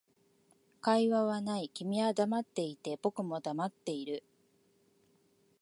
[0.81, 4.23] 会話はない、君は黙っていて、僕も黙っている